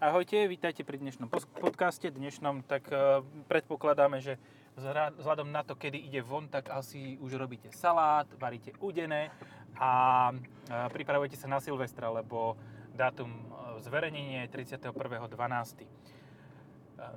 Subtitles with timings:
[0.00, 1.28] Ahojte, vítajte pri dnešnom
[1.60, 2.08] podcaste.
[2.08, 3.20] Dnešnom tak uh,
[3.52, 4.40] predpokladáme, že
[4.72, 9.28] vzhľa- vzhľadom na to, kedy ide von, tak asi už robíte salát, varíte udené
[9.76, 9.92] a
[10.32, 12.56] uh, pripravujete sa na Silvestra, lebo
[12.96, 15.84] dátum uh, zverejnenia je 31.12.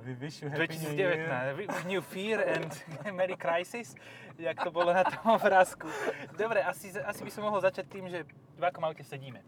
[0.04, 1.00] We wish you happy new 2019.
[1.00, 1.88] year.
[1.88, 2.68] New Fear and
[3.16, 3.96] Merry Crisis,
[4.36, 5.88] jak to bolo na tom obrázku.
[6.36, 8.28] Dobre, asi, asi by som mohol začať tým, že
[8.60, 9.40] v akom aute sedíme.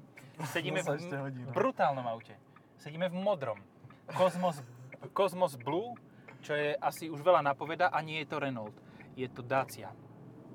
[0.48, 1.52] Sedíme v no.
[1.52, 2.45] brutálnom aute.
[2.78, 3.58] Sedíme v modrom.
[4.14, 4.62] Cosmos,
[5.12, 5.96] Cosmos Blue,
[6.44, 8.74] čo je asi už veľa napoveda a nie je to Renault.
[9.18, 9.90] Je to Dacia.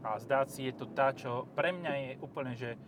[0.01, 2.79] A z Dacia je to tá, čo pre mňa je úplne, že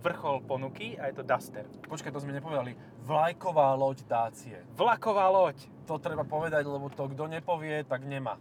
[0.00, 1.66] vrchol ponuky a je to Duster.
[1.86, 2.74] Počkaj, to sme nepovedali.
[3.06, 4.58] Vlajková loď Dácie.
[4.74, 5.58] Vlaková loď.
[5.86, 8.40] To treba povedať, lebo to kto nepovie, tak nemá.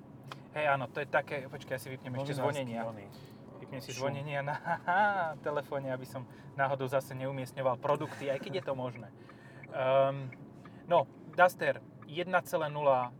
[0.53, 2.85] Hej, áno, to je také, počkaj, ja si vypnem ešte zvonenia.
[2.85, 3.05] oný.
[3.57, 4.05] Vypnem si Šum.
[4.05, 4.55] zvonenia na
[5.47, 9.09] telefóne, aby som náhodou zase neumiestňoval produkty, aj keď je to možné.
[9.73, 10.29] Um,
[10.87, 12.29] no, Duster 1.0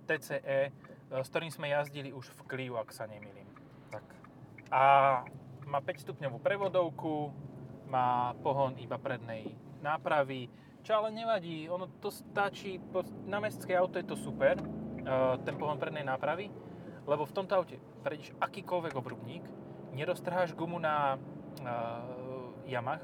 [0.06, 0.72] TCE, e,
[1.10, 3.48] s ktorým sme jazdili už v Clio, ak sa nemýlim.
[3.90, 4.06] Tak.
[4.70, 4.84] A
[5.66, 7.34] má 5 stupňovú prevodovku,
[7.90, 10.50] má pohon iba prednej nápravy,
[10.84, 12.76] čo ale nevadí, ono to stačí,
[13.24, 16.52] na mestské auto je to super, eh, ten pohon prednej nápravy,
[17.08, 19.44] lebo v tomto aute prejdeš akýkoľvek obrubník,
[19.94, 21.70] neroztrháš gumu na uh,
[22.66, 23.04] jamach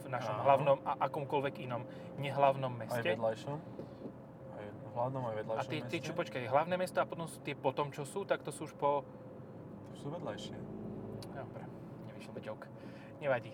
[0.00, 0.44] v našom Áno.
[0.46, 1.82] hlavnom a akomkoľvek inom
[2.22, 3.02] nehlavnom meste.
[3.02, 3.56] vedľajšom.
[3.56, 3.79] Aj v
[5.00, 6.06] hlavnom, aj A vedľajšom tie, tie, meste.
[6.06, 8.76] čo počkaj, hlavné mesto a potom sú tie potom, čo sú, tak to sú už
[8.76, 9.02] po...
[9.92, 10.56] To sú vedľajšie.
[11.32, 11.62] Dobre,
[12.12, 12.66] nevyšiel by joke.
[13.20, 13.52] Nevadí.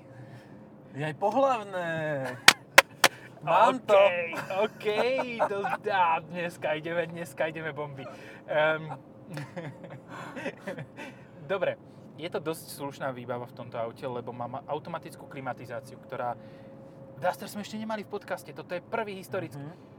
[0.93, 1.89] Je aj pohlavné.
[3.47, 4.01] Mám to.
[4.67, 4.87] OK,
[5.47, 8.03] to, á, dneska ideme, dneska ideme bomby.
[8.51, 8.99] Um,
[11.47, 11.79] Dobre,
[12.19, 16.35] je to dosť slušná výbava v tomto aute, lebo má ma- automatickú klimatizáciu, ktorá...
[17.17, 19.63] Duster sme ešte nemali v podcaste, toto je prvý historický.
[19.63, 19.96] Mhm.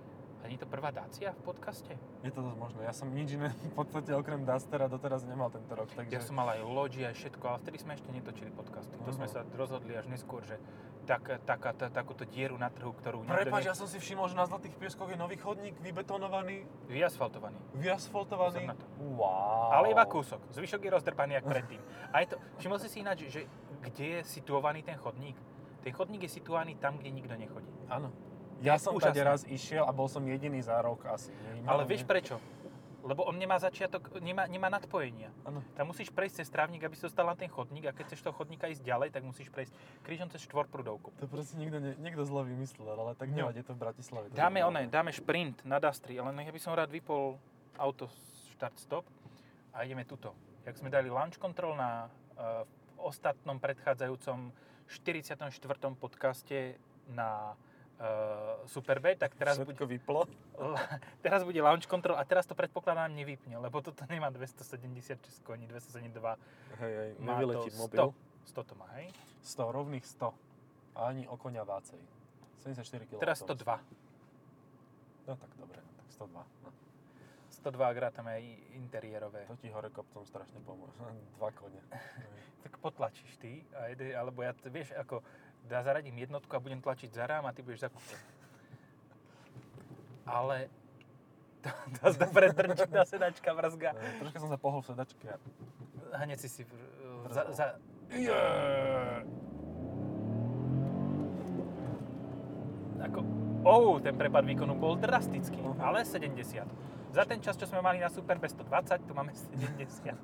[0.48, 1.92] A je to prvá Dacia v podcaste?
[2.23, 2.88] Je to dosť možné.
[2.88, 6.08] Ja som nič iné v podstate okrem Dustera doteraz nemal tento rok, takže...
[6.08, 8.95] Ja som mal aj Logi, aj všetko, ale vtedy sme ešte netočili podcasty.
[8.95, 10.55] To sme sa rozhodli až neskôr, že
[11.04, 14.39] tak, taká, ta, takúto dieru na trhu, ktorú Prepač, ne- ja som si všimol, že
[14.39, 17.60] na Zlatých pieskoch je nový chodník, vybetonovaný, vyasfaltovaný.
[17.76, 18.71] vyasfaltovaný.
[19.20, 19.76] Wow.
[19.83, 20.48] Ale iba kúsok.
[20.55, 21.83] Zvyšok je rozdrbaný jak predtým.
[22.16, 23.52] A je to, všimol si si ináč, že
[23.83, 25.36] kde je situovaný ten chodník?
[25.83, 27.71] Ten chodník je situovaný tam, kde nikto nechodí.
[27.92, 28.16] Áno.
[28.62, 29.14] Ja som úžasné.
[29.14, 31.30] tady raz išiel a bol som jediný za rok asi.
[31.30, 32.42] Nie, Ale vieš prečo?
[33.08, 35.32] Lebo on nemá začiatok, nemá, nemá nadpojenia.
[35.48, 35.64] Áno.
[35.80, 38.36] Tam musíš prejsť cez trávnik, aby si dostal na ten chodník a keď chceš toho
[38.36, 39.72] chodníka ísť ďalej, tak musíš prejsť
[40.04, 41.16] krížom cez štvorprúdovku.
[41.16, 43.48] To proste niekto, ne, niekto zle vymyslel, ale tak No.
[43.48, 44.28] nevadí, to v Bratislave.
[44.36, 47.39] Dáme one, dáme šprint na Dastri, ale nech by som rád vypol
[47.80, 48.12] auto
[48.52, 49.08] start stop
[49.72, 50.36] a ideme tuto.
[50.68, 52.68] Jak sme dali launch control na uh,
[53.00, 54.52] ostatnom predchádzajúcom
[54.92, 55.48] 44.
[55.95, 56.76] podcaste
[57.08, 57.56] na
[57.99, 60.21] uh, Superbay, tak teraz bude, Všetko vyplo.
[61.25, 66.37] teraz bude launch control a teraz to predpokladám nevypne, lebo toto nemá 276 koní, 272.
[66.81, 68.13] Hej, hej, nevyletí mobil.
[68.47, 69.11] 100 to má, hej?
[69.43, 70.31] 100, rovných 100.
[70.97, 71.99] A ani o konia vácej.
[72.63, 73.19] 74 kg.
[73.19, 73.80] Teraz 102.
[75.27, 76.31] No tak dobre, tak 102.
[76.64, 76.69] No.
[77.67, 78.43] 102 ak rátame aj
[78.79, 79.43] interiérové.
[79.52, 81.03] To ti hore kopcom strašne pomôže.
[81.37, 81.83] Dva kone.
[82.64, 85.23] tak potlačíš ty, a jede, alebo ja, vieš, ako
[85.67, 88.20] dá zaradím jednotku a budem tlačiť za rám a ty budeš za kúpom.
[90.26, 90.67] Ale
[91.61, 93.89] to, dosť dobre drčí tá sedačka vrzga.
[93.92, 95.27] No, Troška som sa pohol v sedačke.
[96.14, 96.92] Hneď si si vr-
[97.30, 97.66] za, za,
[103.00, 103.20] ako,
[103.64, 105.80] oh, ten prepad výkonu bol drastický, Mhm.
[105.80, 106.66] ale 70.
[107.10, 110.17] Za ten čas, čo sme mali na Super B120, tu máme 70.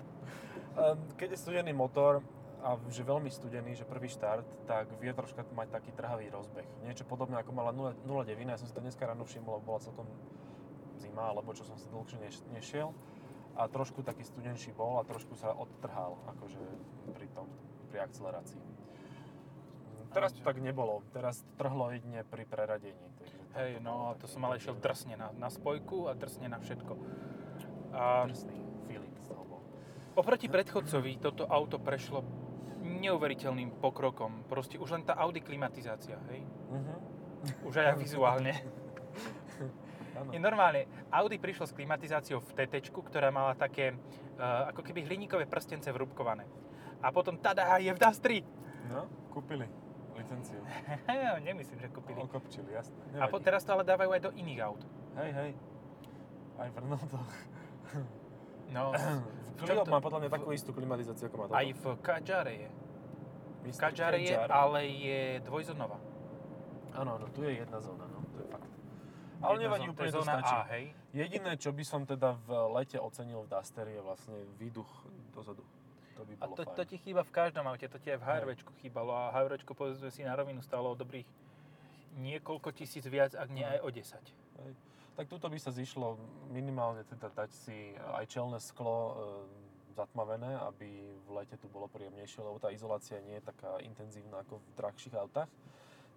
[0.74, 2.20] Ehm, Keď je studený motor
[2.64, 6.64] a že veľmi studený, že prvý štart, tak vie troška mať taký trhavý rozbeh.
[6.88, 8.08] Niečo podobné ako mala 0,9,
[8.48, 10.08] ja som si to dneska ráno všimol, bola celkom
[10.96, 12.96] zima, alebo čo som si dlhšie neš- nešiel.
[13.60, 16.58] A trošku taký studenší bol a trošku sa odtrhal, akože
[17.14, 17.52] pri tom,
[17.92, 18.58] pri akcelerácii.
[20.14, 23.06] Teraz to tak nebolo, teraz trhlo jedine pri preradení.
[23.18, 26.94] Takže Hej, no, to som ale išiel drsne na, na spojku a drsne na všetko.
[27.94, 28.58] A Drsný
[28.90, 29.62] feeling z toho bol.
[30.18, 32.26] oproti predchodcovi toto auto prešlo
[32.84, 34.46] neuveriteľným pokrokom.
[34.52, 36.44] Proste už len tá Audi klimatizácia, hej?
[36.70, 36.96] Mhm.
[37.68, 38.54] Už aj vizuálne.
[40.30, 43.98] Je normálne, Audi prišlo s klimatizáciou v TT, ktorá mala také,
[44.38, 46.46] uh, ako keby hliníkové prstence vrúbkované.
[47.02, 48.40] A potom tada, je v Dastri.
[48.88, 49.66] No, kúpili
[50.16, 50.62] licenciu.
[51.48, 52.22] Nemyslím, že kúpili.
[52.22, 52.96] Okopčili, jasné.
[53.20, 54.82] A po, teraz to ale dávajú aj do iných aut.
[55.18, 55.52] Hej, hej.
[56.62, 57.32] Aj v Renaultoch.
[58.74, 58.92] No,
[59.62, 61.58] Clio má podľa mňa takú istú klimatizáciu, ako má toto.
[61.62, 62.70] aj v Kadžare je.
[63.64, 63.80] Mr.
[63.80, 66.02] Kadžare je, ale je dvojzónová.
[66.94, 68.68] Áno, áno, tu je jedna zóna, no, to je fakt.
[69.40, 70.56] Ale nevadí, úplne to stačí.
[70.56, 70.84] A, hej.
[71.14, 74.90] Jediné, čo by som teda v lete ocenil v Duster je vlastne výduch
[75.32, 75.64] dozadu.
[76.16, 76.76] To by A bolo to, fajn.
[76.76, 80.10] to ti chýba v každom aute, to ti aj v HRVčku chýbalo a HRVčko povedzme
[80.10, 81.26] si na rovinu stalo o dobrých
[82.14, 84.22] niekoľko tisíc viac, ak nie aj o 10.
[84.64, 84.74] Hej.
[85.14, 86.18] Tak tuto by sa zišlo
[86.50, 89.14] minimálne teda dať si aj čelné sklo e,
[89.94, 90.90] zatmavené, aby
[91.26, 95.14] v lete tu bolo príjemnejšie, lebo tá izolácia nie je taká intenzívna ako v drahších
[95.14, 95.50] autách.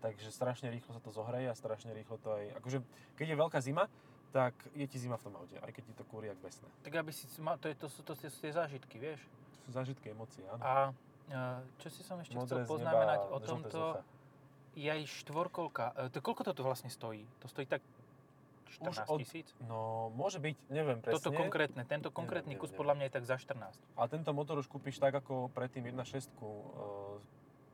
[0.01, 2.57] Takže strašne rýchlo sa to zohreje a strašne rýchlo to aj...
[2.61, 2.79] Akože,
[3.21, 3.85] keď je veľká zima,
[4.33, 6.69] tak je ti zima v tom aute, aj keď ti to kúri jak besné.
[6.85, 9.21] Tak aby si, to, je, to, sú, to sú tie zážitky, vieš.
[9.25, 10.61] To sú zážitky, emócie, áno.
[10.61, 10.93] A
[11.83, 13.83] čo si som ešte Modré chcel neba, poznamenať o tomto,
[14.79, 15.85] je aj štvorkolka.
[15.97, 17.25] E, to, koľko to tu vlastne stojí?
[17.43, 17.83] To stojí tak
[18.67, 19.55] 14 od- tisíc?
[19.63, 21.23] No, môže byť, neviem presne.
[21.23, 22.83] Toto konkrétne, tento konkrétny neviem, kus neviem.
[22.83, 23.79] podľa mňa je tak za 14.
[23.97, 27.21] A tento motor už kúpiš tak, ako predtým 1.6 uh,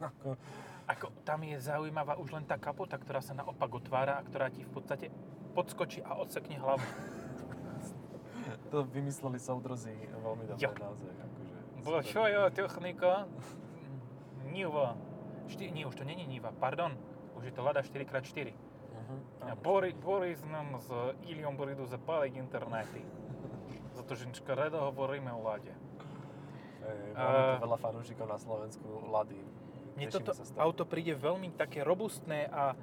[0.00, 0.40] Ako,
[0.88, 4.64] Ako, tam je zaujímavá už len tá kapota, ktorá sa naopak otvára a ktorá ti
[4.64, 5.12] v podstate
[5.52, 6.80] podskočí a odsekne hlavu.
[8.72, 9.92] to vymysleli soudrozi
[10.24, 10.72] veľmi dobre Jo.
[10.72, 11.12] naozaj.
[11.12, 12.02] Akože, super.
[12.08, 13.28] čo je technika?
[14.48, 14.96] Niva.
[15.48, 16.96] Šty, nie, už to není Niva, pardon.
[17.36, 18.56] Už je to Lada 4x4.
[19.04, 19.16] Mhm.
[19.44, 20.88] A Áno, Bori, Boris nám s
[21.28, 23.04] Iliom Boridu zapáliť internety.
[23.94, 25.70] Za to, že rado hovoríme o Lade.
[26.84, 29.40] Hej, máme tu A- veľa fanúšikov na Slovensku, Lady.
[29.94, 32.74] Mne toto auto príde veľmi také robustné a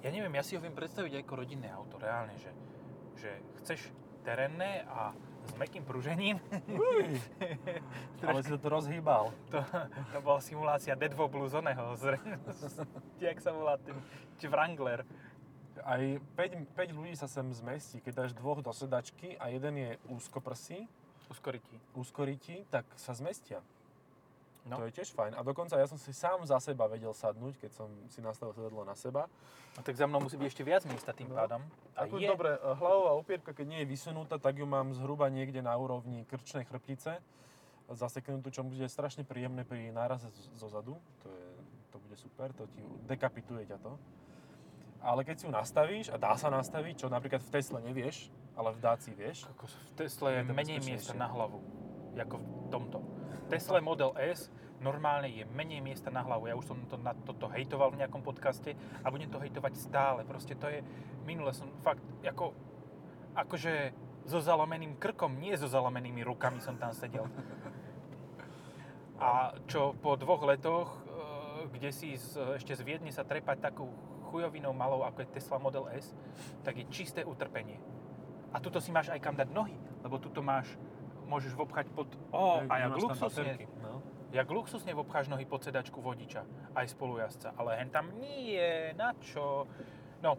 [0.00, 2.48] ja neviem, ja si ho viem predstaviť ako rodinné auto, reálne, že,
[3.18, 3.30] že
[3.60, 3.90] chceš
[4.22, 5.12] terénne a
[5.50, 6.38] s mäkkým pružením.
[6.70, 7.18] Uj,
[8.28, 9.34] ale si to tu rozhýbal.
[9.50, 9.58] To,
[10.14, 12.16] to bola simulácia Deadvo Blues oného, z,
[12.54, 12.86] z,
[13.28, 13.98] jak sa volá ten
[14.46, 15.04] Wrangler.
[15.80, 16.02] Aj
[16.36, 17.98] 5, 5 ľudí sa sem zmestí.
[17.98, 20.86] Keď dáš dvoch do sedačky a jeden je úzkoprsý,
[21.26, 21.76] Uskorití.
[21.94, 23.62] úzkorití, tak sa zmestia.
[24.60, 24.76] No.
[24.76, 25.32] To je tiež fajn.
[25.34, 28.82] A dokonca ja som si sám za seba vedel sadnúť, keď som si nastavil sedadlo
[28.82, 29.24] na seba.
[29.72, 31.38] No tak za mnou musí byť ešte viac miesta tým No.
[31.38, 31.62] pádom.
[31.94, 35.26] A Ako je, dobre, e, hlavová opierka, keď nie je vysunutá, tak ju mám zhruba
[35.26, 37.22] niekde na úrovni krčnej chrbtice
[37.88, 40.94] zaseknutú, čo bude strašne príjemné pri náraze zo zadu.
[41.22, 41.46] To, je,
[41.88, 43.96] to bude super, to ti dekapituje ťa to.
[45.00, 48.76] Ale keď si ju nastavíš, a dá sa nastaviť, čo napríklad v Tesle nevieš, ale
[48.76, 51.64] v Daci vieš, v Tesle je menej miesta na hlavu,
[52.12, 52.98] ako v tomto.
[53.00, 56.48] V Tesle Model S normálne je menej miesta na hlavu.
[56.48, 60.20] Ja už som to, na toto hejtoval v nejakom podcaste a budem to hejtovať stále.
[60.28, 60.84] Proste to je,
[61.24, 62.52] minule som fakt, ako,
[63.36, 63.92] akože
[64.28, 67.28] so zalomeným krkom, nie so zalomenými rukami som tam sedel.
[69.20, 73.92] A čo po dvoch letoch, e, kde si z, ešte z Viedne sa trepať takú
[74.30, 76.14] chujovinou malou, ako je Tesla Model S,
[76.62, 77.82] tak je čisté utrpenie.
[78.54, 80.70] A tuto si máš aj kam dať nohy, lebo tuto máš,
[81.26, 82.06] môžeš vopchať pod...
[82.30, 84.02] Hej, a jak luxusne, No.
[84.30, 87.54] jak luxusne vopcháš nohy pod sedačku vodiča, aj spolujazca.
[87.58, 89.66] Ale hen tam nie, na čo?
[90.22, 90.38] No,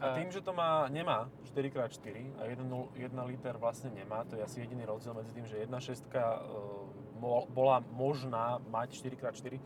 [0.00, 2.64] A e, tým, že to má, nemá 4x4 a 1,
[2.96, 7.84] 1 liter vlastne nemá, to je asi jediný rozdiel medzi tým, že 1.6 uh, bola
[7.92, 9.60] možná mať 4x4,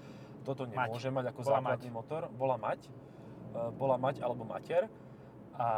[0.44, 0.74] toto Mať.
[0.76, 2.22] nemôže mať, ako Bola základný motor.
[2.34, 2.90] Bola mať.
[3.54, 4.90] Uh, bola mať alebo mater.
[5.54, 5.68] A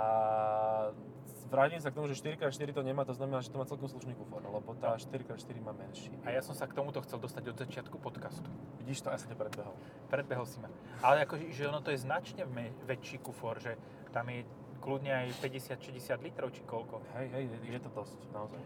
[1.46, 4.16] vrátim sa k tomu, že 4x4 to nemá, to znamená, že to má celkom slušný
[4.16, 6.08] kufor, lebo tá 4x4 má menší.
[6.24, 8.48] a ja som sa k tomuto chcel dostať od začiatku podcastu.
[8.80, 9.76] Vidíš to, ja som ťa predbehol.
[10.08, 10.72] Predbehol si ma.
[11.04, 12.48] Ale akože, že ono to je značne
[12.82, 13.76] väčší kufor, že
[14.10, 14.48] tam je
[14.80, 17.04] kľudne aj 50-60 litrov, či koľko.
[17.12, 18.60] Hej, hej, je to dosť, naozaj.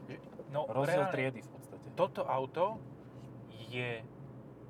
[0.48, 1.86] No, Rozdiel reálne, triedy v podstate.
[1.92, 2.78] Toto auto
[3.66, 3.98] je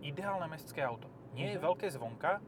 [0.00, 1.04] ideálne mestské auto.
[1.30, 1.64] Nie je Mhm.
[1.64, 2.40] veľké zvonka,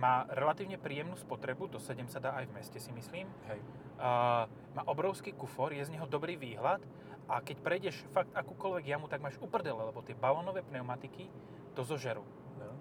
[0.00, 3.28] má relatívne príjemnú spotrebu, do 7 sa dá aj v meste si myslím.
[3.48, 3.60] Hej.
[3.96, 6.82] Uh, má obrovský kufor, je z neho dobrý výhľad
[7.30, 11.30] a keď prejdeš fakt akúkoľvek jamu, tak máš uprdele, lebo tie balónové pneumatiky
[11.72, 12.26] to zožerú.
[12.58, 12.74] No.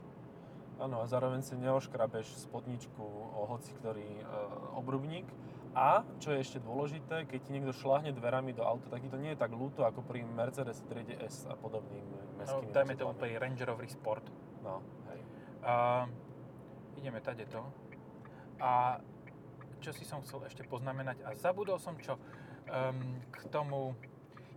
[0.81, 3.05] Áno, a zároveň si neoškrabeš spodničku
[3.37, 4.23] o hoci ktorý e,
[4.73, 5.29] obrubník
[5.77, 9.15] A, čo je ešte dôležité, keď ti niekto šláhne dverami do auta, tak ti to
[9.15, 13.05] nie je tak ľúto ako pri Mercedes triede S a podobným No, mestskými dajme to
[13.07, 13.21] vozidlami.
[13.21, 14.25] pri Range Rover Sport.
[14.65, 14.81] No,
[15.13, 15.21] hej.
[17.01, 17.65] Ideme tade to.
[18.61, 19.01] A
[19.81, 22.13] čo si som chcel ešte poznamenať a zabudol som čo
[22.69, 23.97] um, k tomu,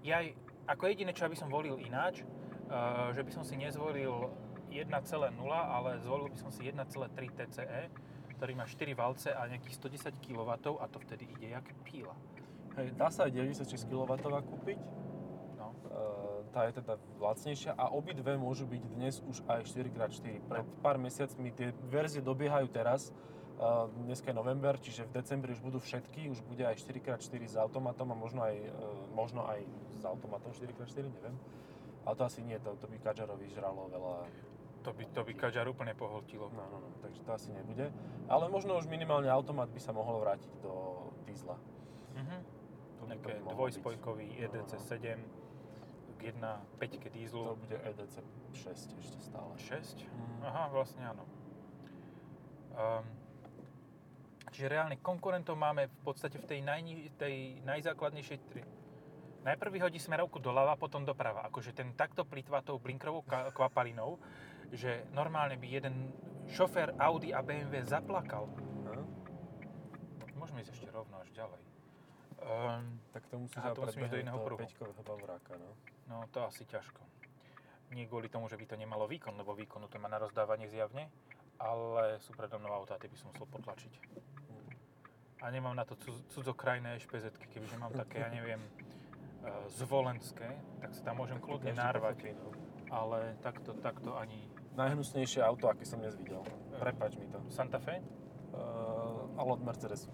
[0.04, 0.20] ja
[0.68, 2.20] ako jediné, čo by som volil ináč,
[2.68, 4.28] uh, že by som si nezvolil
[4.68, 4.92] 1,0,
[5.48, 6.84] ale zvolil by som si 1,3
[7.32, 7.88] TCE,
[8.36, 12.12] ktorý má 4 valce a nejakých 110 kW a to vtedy ide jak píla.
[12.76, 12.92] hej.
[12.98, 14.10] Dá sa aj 96 kW
[14.44, 14.78] kúpiť,
[15.54, 15.70] No.
[15.88, 20.46] e, tá je teda lacnejšia a obidve môžu byť dnes už aj 4x4.
[20.46, 23.12] Pred pár mesiacmi tie verzie dobiehajú teraz, e,
[24.06, 28.14] dneska je november, čiže v decembri už budú všetky, už bude aj 4x4 s automatom
[28.14, 28.70] a možno aj, e,
[29.18, 29.66] možno aj
[29.98, 31.34] s automatom 4x4, neviem.
[32.06, 34.14] Ale to asi nie, to, to by Kadžarovi žralo veľa
[34.84, 36.52] To by, to by Kadžar úplne pohltilo.
[36.52, 37.88] No, no, no, takže to asi nebude.
[38.28, 40.72] Ale možno už minimálne automat by sa mohol vrátiť do
[41.24, 41.56] diesla.
[42.14, 42.36] Mhm.
[43.00, 44.38] To by, to by dvojspojkový byť.
[44.38, 44.68] No, no, no.
[44.68, 45.43] EDC7
[46.24, 47.42] k 1.5 To dízlu.
[47.60, 48.16] bude EDC
[48.56, 49.52] 6 ešte stále.
[49.60, 50.08] 6?
[50.08, 50.40] Mm.
[50.40, 51.24] Aha, vlastne áno.
[52.74, 53.04] Um,
[54.48, 58.64] čiže reálne konkurentov máme v podstate v tej, najni, tej najzákladnejšej tri.
[59.44, 61.44] Najprv vyhodí smerovku doľava, potom doprava.
[61.44, 63.20] Akože ten takto plýtva tou blinkrovou
[63.52, 64.16] kvapalinou,
[64.72, 66.08] že normálne by jeden
[66.48, 68.48] šofér Audi a BMW zaplakal.
[68.88, 69.04] No,
[70.40, 71.60] Môžeme ísť ešte rovno až ďalej.
[72.44, 74.60] Um, tak to musíš Aha, to musím ísť do iného pruhu.
[74.60, 75.70] peťkového bavoráka, no.
[76.08, 77.00] No to asi ťažko.
[77.94, 81.06] Nie kvôli tomu, že by to nemalo výkon, lebo výkonu to má na rozdávanie zjavne,
[81.62, 83.92] ale sú predo mnou autá, tie by som musel potlačiť.
[85.44, 88.70] A nemám na to cud- cudzokrajné špz kebyže mám také, ja neviem, e,
[89.76, 92.50] zvolenské, tak sa tam môžem Tak kľudne narvať, no.
[92.88, 94.40] ale takto, takto ani
[94.74, 96.42] Najhnusnejšie auto, aké som dnes videl.
[96.82, 97.38] Prepač mi to.
[97.46, 98.02] Santa Fe?
[98.50, 100.10] Uh, ale od Mercedesu.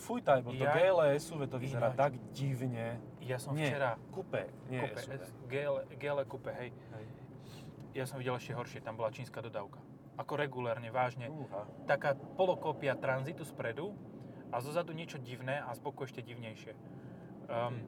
[0.00, 2.00] Fuj, tajbo, to Ja- GLE SUV to vyzerá Ináč.
[2.00, 2.96] tak divne.
[3.20, 4.00] Ja som nie, včera...
[4.08, 5.12] Coupé, nie Coupe, SUV.
[5.46, 6.70] GL, GL Coupe, hej.
[6.72, 7.06] Hej.
[7.92, 9.76] Ja som videl ešte horšie, tam bola čínska dodávka.
[10.16, 11.28] Ako regulérne, vážne.
[11.28, 11.68] Uha.
[11.84, 13.92] Taká polokópia tranzitu spredu
[14.48, 16.72] a zozadu niečo divné a z boku ešte divnejšie.
[17.50, 17.84] Um,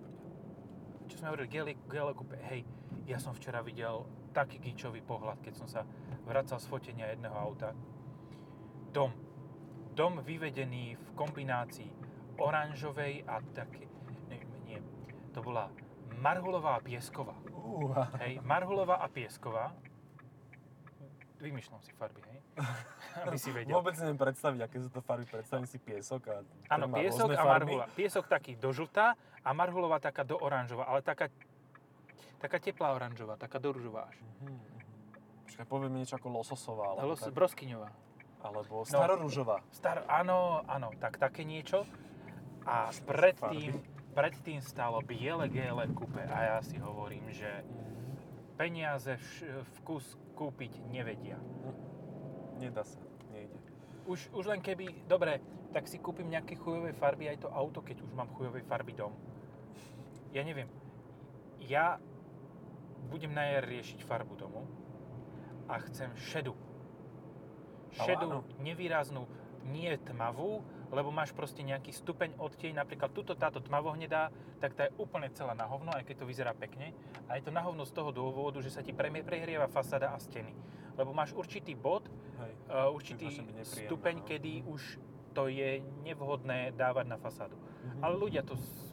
[1.08, 2.62] čo sme hovorili, GL, GL Coupe, hej,
[3.08, 5.84] ja som včera videl taký gíčový pohľad, keď som sa
[6.24, 7.72] vracal z fotenia jedného auta.
[8.92, 9.12] Dom.
[9.92, 12.01] Dom vyvedený v kombinácii
[12.42, 13.86] oranžovej a také,
[14.28, 14.78] nie, nie,
[15.30, 15.70] to bola
[16.22, 17.34] marhulová a piesková.
[17.50, 18.10] Uha.
[18.22, 19.74] Hej, marhulová a piesková.
[21.42, 22.38] Vymýšľam si farby, hej?
[23.26, 23.74] Aby si vedel.
[23.74, 25.26] Vôbec neviem predstaviť, aké sú to farby.
[25.26, 26.36] Predstavím si piesok a
[26.70, 27.90] Áno, piesok a marhula.
[27.98, 31.26] Piesok taký do žltá a marhulová taká do oranžová, ale taká,
[32.38, 34.22] taká teplá oranžová, taká do ružová až.
[34.22, 34.72] Mhm, mhm.
[35.50, 37.90] Počkaj, povieme niečo ako lososová, alebo, Los, tak, broskyňová.
[38.46, 39.60] alebo starorúžová.
[39.74, 41.84] Star, áno, áno, tak také niečo.
[42.62, 43.82] A predtým,
[44.14, 47.48] predtým stálo biele GL kúpe a ja si hovorím, že
[48.54, 49.18] peniaze
[49.80, 51.40] vkus kúpiť nevedia.
[52.62, 53.02] Nedá sa,
[53.34, 53.58] nejde.
[54.06, 55.42] Už, už len keby, dobre,
[55.74, 59.14] tak si kúpim nejaké chujové farby aj to auto, keď už mám chujové farby dom.
[60.30, 60.70] Ja neviem,
[61.66, 61.98] ja
[63.10, 64.62] budem na jar riešiť farbu domu
[65.66, 66.54] a chcem šedu.
[67.92, 69.28] Šedu, nevýraznú,
[69.68, 74.28] nie tmavú, lebo máš proste nejaký stupeň odtieň, napríklad tuto táto tmavohnedá,
[74.60, 76.92] tak tá je úplne celá na hovno, aj keď to vyzerá pekne.
[77.32, 80.20] A je to na hovno z toho dôvodu, že sa ti pre- prehrieva fasáda a
[80.20, 80.52] steny.
[81.00, 82.04] Lebo máš určitý bod,
[82.44, 82.52] Hej.
[82.68, 84.24] uh, určitý nepríjemné, stupeň, no.
[84.28, 84.82] kedy už
[85.32, 87.56] to je nevhodné dávať na fasádu.
[87.56, 88.00] Mhm.
[88.04, 88.92] Ale ľudia to s-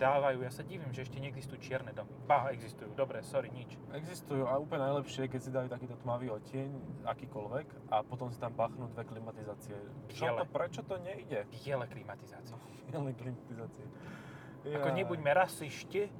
[0.00, 0.38] vesela dávajú.
[0.40, 2.08] Ja sa divím, že ešte neexistujú čierne domy.
[2.24, 2.90] Ba, existujú.
[2.94, 3.76] Dobre, sorry, nič.
[3.92, 6.68] Existujú a úplne najlepšie, keď si dajú takýto tmavý odtieň,
[7.04, 9.76] akýkoľvek, a potom si tam bachnú dve klimatizácie.
[10.08, 10.38] Čo Biele.
[10.38, 11.44] to, prečo to nejde?
[11.52, 12.56] Biele klimatizácie.
[12.88, 13.84] Biele klimatizácie.
[14.62, 14.96] Ako Jaj.
[14.96, 16.12] nebuďme rasisti,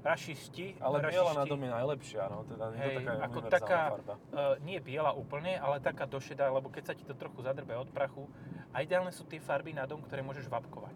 [0.00, 4.14] rasisti, Ale biela na dom je najlepšia, no, teda je to taká ako taká- farba.
[4.28, 7.90] Uh, nie biela úplne, ale taká došedá, lebo keď sa ti to trochu zadrbe od
[7.90, 8.30] prachu,
[8.70, 10.94] a ideálne sú tie farby na dom, ktoré môžeš vapkovať.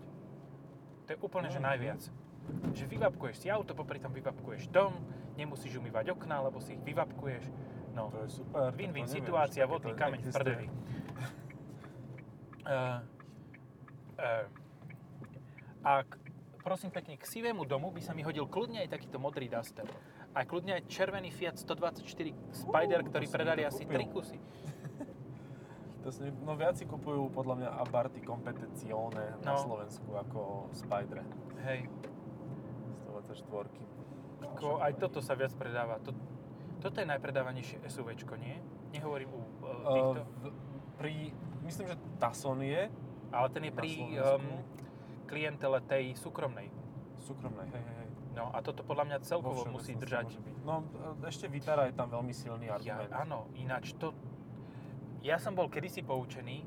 [1.02, 1.66] To je úplne, že Mhm.
[1.66, 2.02] najviac.
[2.72, 4.92] Že vyvapkuješ si auto, popri tom vyvapkuješ dom,
[5.37, 7.44] nemusíš umývať okná, lebo si ich vyvapkuješ.
[7.92, 8.72] No, To je super.
[8.72, 10.66] win-win neviem, situácia, že vodný kameň v prdeli.
[12.62, 13.02] Uh,
[14.16, 14.46] uh,
[15.82, 16.12] a k,
[16.62, 19.84] prosím pekne, k sivému domu by sa mi hodil kľudne aj takýto modrý Duster.
[20.32, 22.06] A kľudne aj červený Fiat 124
[22.54, 24.08] Spider, Uú, ktorý predali asi kúpil.
[24.08, 24.38] 3 kusy.
[26.02, 29.62] To si, no viac si kupujú podľa mňa Abarty Competizione na No.
[29.62, 31.22] Slovensku ako Spider.
[31.62, 31.87] Hej,
[33.34, 34.52] 124.
[34.52, 35.98] ako aj toto sa viac predáva.
[36.04, 36.12] To,
[36.82, 38.58] toto je najpredávanejšie SUVčko, nie?
[38.92, 40.20] Nehovorím u uh, týchto.
[40.20, 40.44] Uh, v,
[40.98, 41.14] pri,
[41.64, 42.90] myslím, že Tason je,
[43.32, 44.44] Ale ten je pri um,
[45.24, 46.68] klientele tej súkromnej.
[47.24, 48.08] Súkromnej, hej, hej.
[48.36, 50.40] No a toto podľa mňa celkovo Vo musí držať.
[50.64, 50.84] No,
[51.20, 53.12] e, ešte Vitara je tam veľmi silný Ja, argument.
[53.12, 54.16] áno, ináč to...
[55.20, 56.64] Ja som bol kedysi poučený,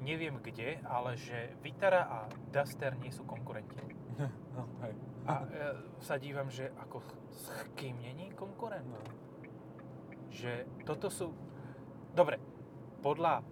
[0.00, 2.18] neviem kde, ale že Vitara a
[2.50, 3.76] Duster nie sú konkurenti.
[4.56, 4.94] no, hej.
[5.28, 5.46] A e,
[6.00, 8.88] sa dívam, že ako s kým není konkurent?
[8.88, 9.00] No.
[10.32, 11.30] Že toto sú...
[12.10, 12.40] Dobre,
[13.04, 13.44] podľa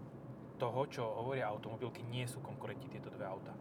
[0.58, 3.54] toho, čo hovoria automobilky, nie sú konkurenti tieto dve auta.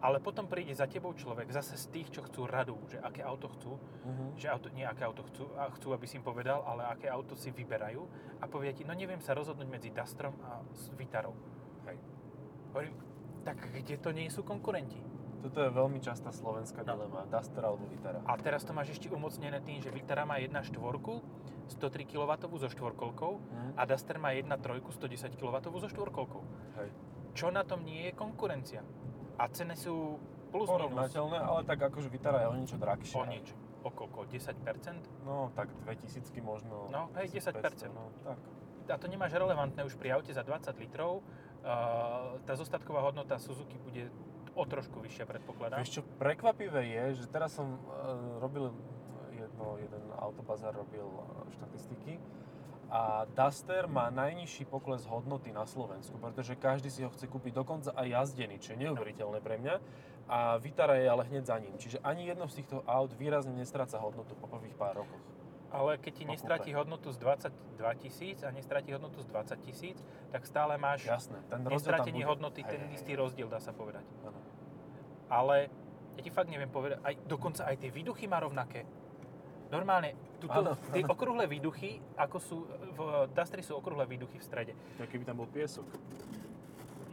[0.00, 3.52] Ale potom príde za tebou človek, zase z tých, čo chcú radu, že aké auto
[3.52, 3.76] chcú,
[4.08, 4.24] Mhm.
[4.40, 7.36] že auto, nie aké auto chcú, a chcú, aby si im povedal, ale aké auto
[7.36, 8.00] si vyberajú
[8.40, 10.64] a povedia ti, no neviem sa rozhodnúť medzi Dustrom a
[10.96, 11.36] Vitarou.
[11.84, 12.00] Hej.
[12.70, 12.94] Hovorím,
[13.42, 14.98] tak kde to nie sú konkurenti?
[15.40, 16.94] Toto je veľmi častá slovenská No.
[16.94, 17.24] dilema.
[17.26, 18.20] Duster alebo Vitara.
[18.22, 21.24] A teraz to máš ešte umocnené tým, že Vitara má 1 štvorku,
[21.70, 23.68] 103 kW so štvorkolkou Mhm.
[23.74, 26.42] a Duster má 1 trojku, 110 kW so štvorkolkou.
[26.76, 26.88] Hej.
[27.32, 28.84] Čo na tom nie je konkurencia?
[29.34, 33.16] A ceny sú plus minus Porovnateľné, ale tak akože Vitara je o niečo drahšia.
[33.16, 33.54] o niečo.
[33.80, 34.28] O koľko?
[34.28, 35.08] 10%?
[35.24, 36.90] No, tak 2000 možno.
[36.90, 37.88] No, hej, 1500, 10%.
[37.88, 38.36] No, tak.
[38.90, 41.22] a to nemáš relevantné už pri aute za 20 litrov.
[41.60, 44.08] Tá zostatková hodnota Suzuki bude
[44.56, 45.78] o trošku vyššia, predpokladám.
[45.78, 48.74] Vieš čo, prekvapivé je, že teraz som uh, robil
[49.30, 52.18] jedno, jeden autobazár robil uh, štatistiky
[52.90, 57.94] a Duster má najnižší pokles hodnoty na Slovensku, pretože každý si ho chce kúpiť dokonca
[57.94, 59.74] aj jazdený, čo je neuveriteľné pre mňa.
[60.26, 61.78] A Vitara je ale hneď za ním.
[61.78, 65.22] Čiže ani jedno z týchto aut výrazne nestráca hodnotu po prvých pár rokoch.
[65.70, 69.98] Ale keď ti nestratí hodnotu z 22 tisíc a nestratí hodnotu z 20 tisíc,
[70.34, 74.02] tak stále máš Jasné, ten nestratenie hodnoty, ten hej, istý rozdiel, dá sa povedať.
[74.26, 74.38] Áno.
[75.30, 75.70] Ale
[76.18, 78.82] ja ti fakt neviem povedať, aj, dokonca aj tie výduchy má rovnaké.
[79.70, 81.14] Normálne, tuto, Áno, tie áno.
[81.14, 82.66] okrúhle výduchy, ako sú,
[82.98, 84.72] v Dustri sú okrúhle výduchy v strede.
[84.98, 85.86] To je, keby tam bol piesok.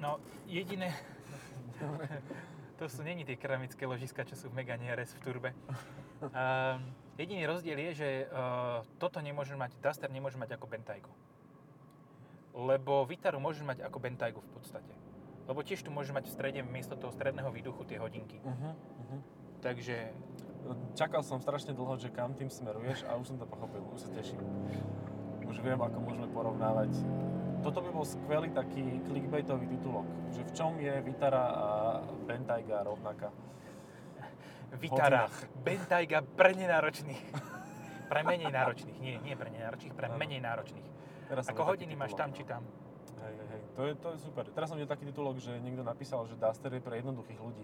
[0.01, 0.17] No,
[0.49, 0.89] jediné...
[2.81, 5.49] to sú není tie keramické ložiska, čo sú v Megane RS v turbe.
[6.25, 6.81] Um,
[7.17, 11.13] jediný rozdiel je, že uh, toto nemôže mať, Duster nemôže mať ako Bentaygu.
[12.57, 14.93] Lebo Vitaru môžeš mať ako Bentaygu v podstate.
[15.49, 18.41] Lebo tiež tu môžeš mať v strede, miesto toho stredného výduchu, tie hodinky.
[18.43, 19.19] Uh-huh, uh-huh.
[19.63, 20.11] Takže
[20.97, 24.09] Čakal som strašne dlho, že kam tým smeruješ a už som to pochopil, už sa
[24.11, 24.41] teším.
[25.47, 26.91] Už viem, ako môžeme porovnávať.
[27.63, 31.67] Toto by bol skvelý taký clickbaitový titulok, že v čom je Vitara a
[32.27, 33.31] Bentayga rovnaká.
[34.75, 35.63] Vitara, hodinách.
[35.63, 37.23] Bentayga pre nenáročných.
[38.11, 40.15] pre menej náročných, nie, nie pre nenáročných, pre Áno.
[40.15, 40.87] menej náročných.
[41.27, 42.63] Teraz Ako hodiny taký máš titulok, tam či tam.
[43.19, 43.61] Hej, hej.
[43.75, 44.43] To je, to je super.
[44.55, 47.63] Teraz som videl taký titulok, že niekto napísal, že Duster je pre jednoduchých ľudí.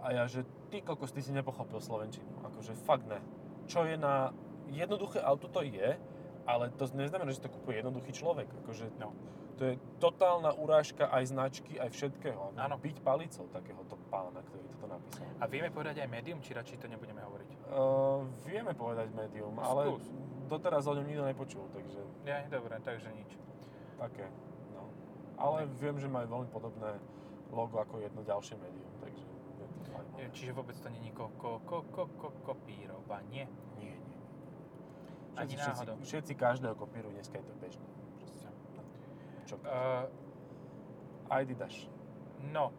[0.00, 2.30] A ja, že ty kokos, ty si nepochopil Slovenčinu.
[2.46, 3.18] Akože fakt ne.
[3.66, 4.30] Čo je na
[4.70, 5.98] jednoduché auto to je,
[6.46, 8.46] ale to neznamená, že to kúpuje jednoduchý človek.
[8.64, 9.10] Akože No.
[9.50, 12.52] To je totálna urážka aj značky, aj všetkého.
[12.54, 12.76] Áno.
[12.76, 15.26] Byť palicou takéhoto pána, ktorý toto napísal.
[15.36, 17.50] A vieme povedať aj médium, či radšej to nebudeme hovoriť?
[17.68, 20.06] Uh, vieme povedať médium, ale Skús.
[20.46, 23.30] doteraz o ňom nikto nepočul, takže Ja, dobre, takže nič.
[23.96, 24.26] také.
[24.72, 24.88] No.
[25.36, 26.96] Ale viem, že majú veľmi podobné
[27.48, 29.62] logo ako jedno ďalšie médium, takže je to.
[30.16, 33.44] Je- Čiže vôbec to není ko, ko, ko, ko, ko, kopírovanie.
[33.76, 34.18] Nie, nie.
[35.34, 35.96] Ani Všetci, všetci, náhodou.
[36.02, 37.86] všetci každého kopírujú, dneska je to bežné.
[39.50, 39.56] Čo?
[39.58, 40.06] Uh,
[41.28, 41.74] Adidas.
[42.46, 42.70] no,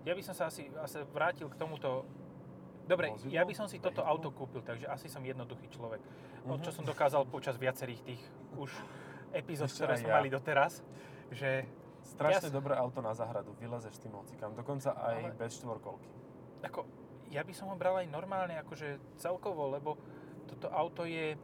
[0.00, 2.06] ja by som sa asi, asi vrátil k tomuto...
[2.86, 3.30] Dobre, Vozidlo?
[3.30, 4.10] ja by som si toto Vehikul?
[4.10, 6.02] auto kúpil, takže asi som jednoduchý človek.
[6.42, 6.62] No, Mhm.
[6.64, 8.22] čo som dokázal počas viacerých tých
[8.56, 8.70] už
[9.30, 10.16] epizód, ktoré sme ja.
[10.16, 10.82] mali doteraz,
[11.28, 11.66] že
[12.00, 16.08] Strašne Ja dobré auto na záhradu, vylezeš s tým hocikam, dokonca aj Ale- bez štvorkolky.
[16.60, 16.88] ako,
[17.28, 20.00] ja by som ho bral aj normálne, akože celkovo, lebo
[20.48, 21.36] toto auto je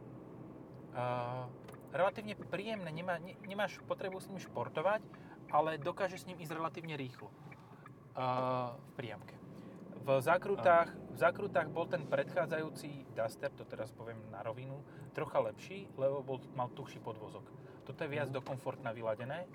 [0.91, 1.45] uh,
[1.93, 5.01] relatívne príjemné, Nemá, ne, nemáš potrebu s ním športovať,
[5.51, 9.35] ale dokážeš s ním ísť relatívne rýchlo uh, v príjamke.
[10.07, 14.79] V zakrutách, v zakrutách bol ten predchádzajúci Duster, to teraz poviem na rovinu,
[15.11, 17.43] trocha lepší, lebo bol, mal tuchší podvozok.
[17.83, 18.35] Toto je viac Mhm.
[18.35, 19.47] do komfortna vyladené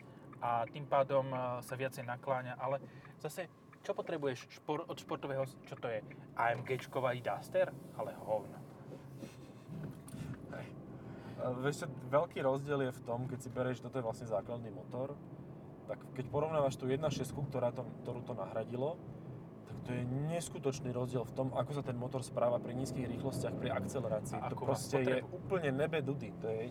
[0.44, 2.80] a tým pádom uh, sa viacej nakláňa, ale
[3.20, 3.48] zase
[3.82, 6.06] čo potrebuješ špor, od športového, čo to je?
[6.38, 7.74] AMGčkový Duster?
[7.98, 8.71] Ale hovno.
[11.42, 15.18] A Vieš veľký rozdiel je v tom, keď si berieš, toto je vlastne základný motor,
[15.90, 18.94] tak keď porovnávaš tú 1.6, ktorá to, ktorú to nahradilo,
[19.66, 23.58] tak to je neskutočný rozdiel v tom, ako sa ten motor správa pri nízkych rýchlostiach,
[23.58, 24.38] pri akcelerácii.
[24.38, 26.30] A to proste je úplne nebe dudy.
[26.38, 26.70] To je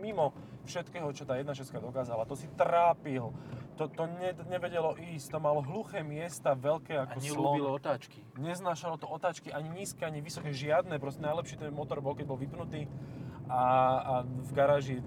[0.00, 0.32] mimo
[0.64, 2.24] všetkého, čo tá 1.6 dokázala.
[2.24, 3.34] To si trápil,
[3.74, 7.78] to, to ne, nevedelo ísť, to malo hluché miesta, veľké A ako nelúbilo slon.
[7.80, 8.20] otáčky.
[8.38, 10.96] Neznášalo to otáčky ani nízke, ani vysoké, žiadne.
[11.02, 12.86] Proste najlepší ten motor bol, keď bol vypnutý
[13.50, 13.62] a,
[13.98, 15.02] a v garáži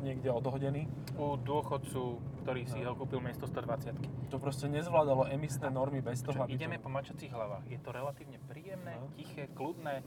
[0.00, 0.86] niekde odhodený.
[1.18, 2.02] U dôchodcu,
[2.40, 2.94] ktorý si No.
[2.94, 6.86] ho kúpil miesto 120 To proste nezvládalo emisné normy bez toho, aby ideme to...
[6.86, 7.66] po mačacích hlavách.
[7.66, 9.12] Je to relatívne príjemné, No.
[9.12, 10.00] tiché, kľudné,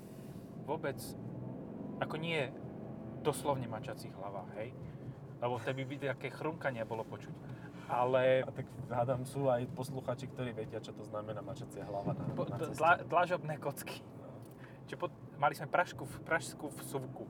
[0.63, 0.97] vôbec,
[1.99, 2.49] ako nie
[3.21, 4.69] doslovne mačacích hlavách, hej?
[5.37, 7.35] Lebo vtedy by také chrumkanie bolo počuť.
[7.85, 12.23] Ale A tak hádam, sú aj posluchači, ktorí vedia, čo to znamená mačacia hlava na,
[12.31, 12.79] po, na ceste.
[12.79, 13.99] dla, dlažobné kocky.
[14.17, 14.31] No,
[14.87, 17.27] Čiže pod, mali sme prašku, pražskú vsuvku.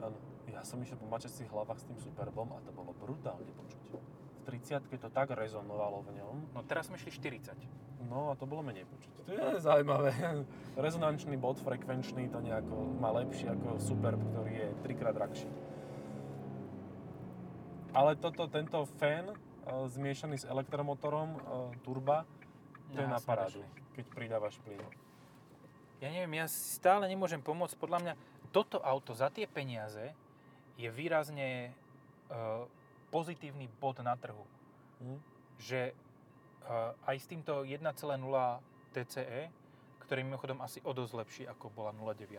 [0.00, 0.18] Áno.
[0.50, 3.82] Ja som išiel po mačacích hlavách s tým Superbom a to bolo brutálne počuť.
[3.90, 7.56] V 30 to tak rezonovalo v ňom, No teraz sme šli 40.
[8.04, 9.12] no a to bolo menej počuť.
[9.24, 10.12] To je zaujímavé.
[10.84, 15.48] Rezonančný bod, frekvenčný, to nejako má lepší ako Superb, ktorý je trikrát drahší.
[17.94, 19.36] Ale toto, tento fén e,
[19.86, 21.38] zmiešaný s elektromotorom e,
[21.86, 22.26] turba,
[22.90, 23.62] to je Ja na sme parádu,
[23.94, 24.82] keď pridávaš plyn.
[26.02, 27.78] Ja neviem, ja si stále nemôžem pomôcť.
[27.78, 28.12] Podľa mňa
[28.54, 30.14] toto auto za tie peniaze
[30.78, 31.74] je výrazne
[32.30, 32.62] uh,
[33.10, 34.46] pozitívny bod na trhu.
[35.02, 35.18] Hm?
[35.58, 37.82] Že uh, aj s týmto 1,0
[38.94, 39.50] TCE,
[40.06, 42.30] ktorý je mimochodom asi o dosť lepší ako bola 0,9,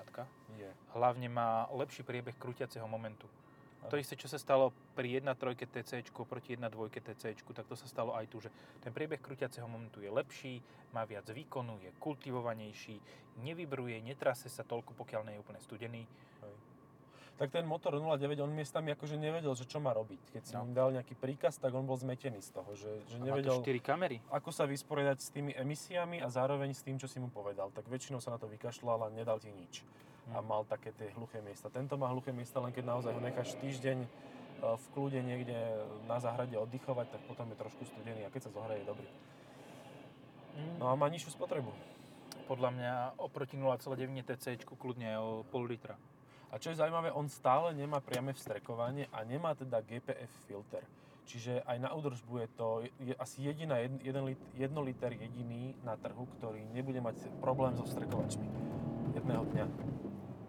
[0.56, 0.72] Je.
[0.96, 3.28] hlavne má lepší priebeh krútiaceho momentu.
[3.86, 5.92] To isté, čo sa stalo pri 1.3 TC
[6.26, 8.50] proti 1.2 TC, tak to sa stalo aj tu, že
[8.82, 10.58] ten priebeh krútiaceho momentu je lepší,
[10.92, 12.98] má viac výkonu, je kultivovanejší,
[13.46, 16.04] nevybruje, netrase sa toľko, pokiaľ nie je úplne studený.
[17.36, 20.40] Tak ten motor 09, on miestami akože nevedel, že čo má robiť.
[20.40, 20.64] Keď si No.
[20.64, 23.84] im dal nejaký príkaz, tak on bol zmetený z toho, že, že nevedel, to 4
[23.84, 24.24] kamery.
[24.32, 27.76] ako sa vysporiadať s tými emisiami a zároveň s tým, čo si mu povedal.
[27.76, 29.84] Tak väčšinou sa na to vykašľal a nedal ti nič.
[30.34, 31.70] A mal také tie hluché miesta.
[31.70, 34.08] Tento má hluché miesta len keď naozaj ho necháš týždeň e,
[34.58, 35.54] v kľude niekde
[36.10, 39.08] na záhrade oddychovať, tak potom je trošku studený a keď sa zohraje, je dobrý.
[40.58, 41.70] Mm, No a má nižšiu spotrebu.
[42.50, 45.94] Podľa mňa oproti 0,9 TC kľudne o pol litra.
[46.50, 50.86] A čo je zaujímavé, on stále nemá priame vstrekovanie a nemá teda GPF filter.
[51.26, 52.68] Čiže aj na údržbu je to
[53.02, 57.74] je asi jediná, jed, jeden lit, jedno liter jediný na trhu, ktorý nebude mať problém
[57.74, 58.46] so vstrekovačmi
[59.18, 59.66] jedného dňa.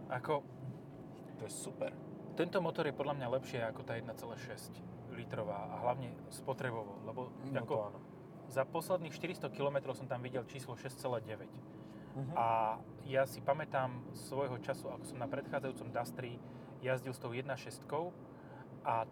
[0.08, 0.42] Ako,
[1.36, 1.92] To je super.
[2.34, 4.72] tento motor je podľa mňa lepšie ako tá 1,6
[5.12, 7.98] litrová a hlavne spotrebovo, lebo No ako áno.
[8.46, 11.48] za posledných 400 km som tam videl číslo 6,9.
[12.14, 12.32] Mhm.
[12.34, 16.40] A ja si pamätám svojho času, ako som na predchádzajúcom Dastri
[16.80, 18.12] jazdil s tou 1.6
[18.82, 19.04] a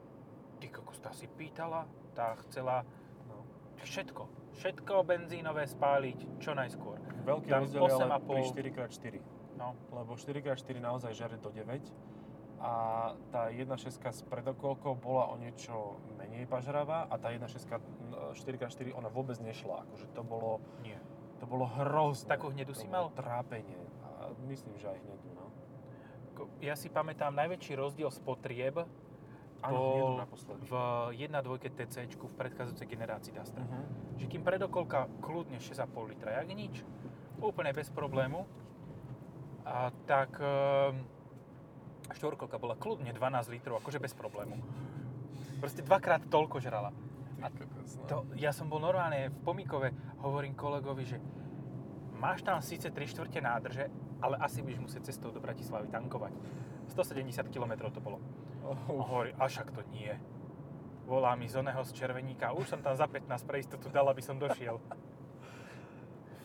[0.56, 2.84] ty kokos, tá si pýtala, tá chcela
[3.24, 3.44] No.
[3.78, 7.00] všetko, všetko benzínové spáliť čo najskôr.
[7.24, 8.52] Veľký Tam rozdiel ale 8,5.
[8.52, 9.14] pri 4x4.
[9.54, 11.80] No, Lebo 4x4 naozaj žere do 9
[12.64, 12.72] a
[13.28, 17.60] tá 1.6 s predokolkou bola o niečo menej pažravá a tá 1.6
[18.34, 19.84] 4x4 ona vôbec nešla.
[19.84, 20.96] Akože to bolo, nie.
[21.38, 22.30] to bolo hrozné.
[22.30, 23.12] Takú hnedu To si mal?
[23.12, 23.76] Trápenie.
[24.06, 25.46] A myslím, že aj hnedu, no.
[26.58, 28.82] Ja si pamätám najväčší rozdiel spotrieb
[29.64, 30.20] bol
[30.68, 30.72] v
[31.16, 33.64] 1.2 TC v predchádzajúcej generácii Dastra.
[33.64, 34.20] Mhm.
[34.20, 36.84] Že kým predokolka kľudne 6,5 litra, jak nič,
[37.40, 38.44] úplne bez problému.
[39.64, 41.08] A tak ehm,
[42.12, 44.60] štvorkolka bola kľudne 12 litrov, akože bez problému.
[45.60, 46.92] Proste dvakrát toľko žrala.
[47.40, 47.56] A no.
[48.08, 49.92] To, ja som bol normálne v Pomíkove,
[50.24, 51.16] hovorím kolegovi, že
[52.16, 53.84] máš tam síce 3 štvrte nádrže,
[54.24, 56.32] ale asi budeš musieť cestou do Bratislavy tankovať.
[56.92, 58.20] 170 km to bolo.
[58.64, 60.08] A Oh, hovorí, a však to nie.
[61.04, 64.24] Volá mi z oného z Červeníka, už som tam za 15 pre istotu dal, aby
[64.24, 64.80] som došiel.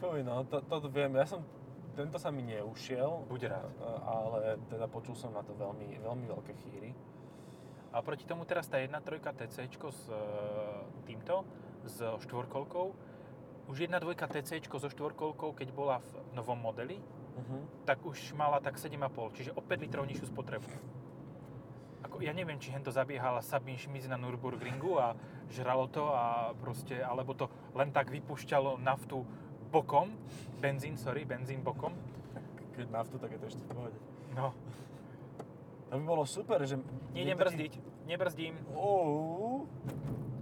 [0.04, 1.16] Fuj, no, to, to viem.
[1.16, 1.48] Ja som,
[1.92, 3.26] tento sa mi neušiel.
[3.26, 3.72] Buď rád.
[3.80, 6.92] a- Ale teda počul som na to veľmi, veľmi veľké chýry.
[7.90, 9.02] A proti tomu teraz tá 1.3
[9.34, 10.18] TC s e,
[11.04, 11.42] týmto,
[11.84, 12.94] s štvorkolkou,
[13.66, 13.98] už 1.2
[14.30, 17.02] TC so štvorkolkou, keď bola v novom modeli,
[17.36, 17.86] Mhm.
[17.86, 20.70] tak už mala tak 7,5, čiže o 5 litrov nižšiu spotrebu.
[22.02, 25.16] Ako, ja neviem, či hento zabiehala Sabine Schmitz na Nürburgringu a
[25.50, 29.26] žralo to a proste, alebo to len tak vypúšťalo naftu
[29.70, 30.10] bokom,
[30.58, 31.94] benzín, sorry, benzín bokom.
[32.76, 33.98] Keď naftu, tak je to ešte v pohode.
[34.34, 34.54] No,
[35.90, 36.78] To by bolo super, že...
[37.12, 37.74] nejdem niekto ti- brzdiť,
[38.06, 38.54] nebrzdím.
[38.78, 39.66] Uú,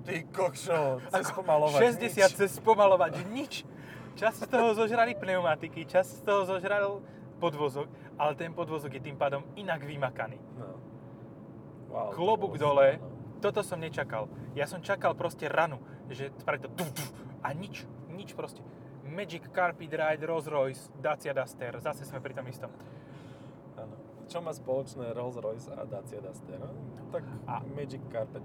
[0.03, 3.63] ty kokšo, cez pomalovať 60 cez spomalovať, nič.
[4.17, 7.05] Čas z toho zožrali pneumatiky, čas z toho zožral
[7.37, 7.85] podvozok,
[8.17, 10.41] ale ten podvozok je tým pádom inak vymakaný.
[10.57, 10.73] No.
[11.87, 13.07] Wow, to Klobúk bolo dole, no.
[13.39, 14.25] toto som nečakal.
[14.57, 15.77] Ja som čakal proste ranu,
[16.09, 17.09] že spraví to duf, duf,
[17.45, 18.59] a nič, nič proste.
[19.07, 22.71] Magic Carpet Ride, Rolls Royce, Dacia Duster, zase sme pri tom istom.
[23.79, 23.95] Áno.
[24.27, 26.59] Čo má spoločné Rolls Royce a Dacia Duster?
[26.59, 26.71] No?
[27.09, 28.43] Tak A- Magic Carpet.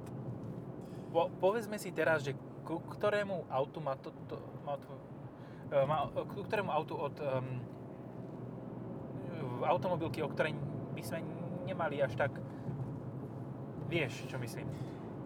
[1.12, 4.88] Po, povedzme si teraz, že ku ktorému autu má to, to má to
[5.74, 7.58] e, má, ku ktorému autu od um,
[9.66, 10.54] automobilky, o ktorej
[10.94, 11.20] by sme
[11.66, 12.32] nemali až tak
[13.92, 14.64] Vieš, čo myslím.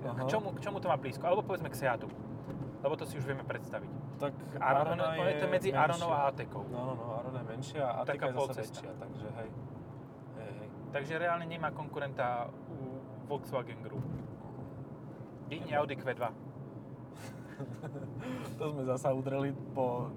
[0.02, 1.22] K čomu, k čomu to má blízko?
[1.22, 2.10] Alebo povedzme k Seatu.
[2.82, 4.05] Lebo to si už vieme predstaviť.
[4.16, 5.84] Tak Aron, Arona ono je to medzi menšia.
[5.84, 6.64] Aronou a Atekou.
[6.72, 9.48] No, no, no, Arona je menšia a Taká Atika je zase väčšia, takže hej.
[10.40, 10.68] Hej, hej.
[10.92, 12.96] Takže reálne nemá konkurenta u
[13.28, 14.04] Volkswagen Group.
[15.52, 16.24] Jedine Audi Q2.
[18.60, 20.12] To sme zasa udreli po